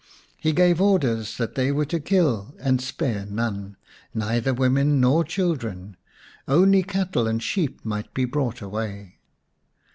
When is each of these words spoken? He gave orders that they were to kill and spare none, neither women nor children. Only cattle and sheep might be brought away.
He 0.35 0.51
gave 0.51 0.81
orders 0.81 1.37
that 1.37 1.53
they 1.53 1.71
were 1.71 1.85
to 1.85 1.99
kill 1.99 2.55
and 2.59 2.81
spare 2.81 3.27
none, 3.27 3.77
neither 4.15 4.51
women 4.51 4.99
nor 4.99 5.23
children. 5.23 5.95
Only 6.47 6.81
cattle 6.81 7.27
and 7.27 7.37
sheep 7.43 7.85
might 7.85 8.11
be 8.15 8.25
brought 8.25 8.61
away. 8.63 9.19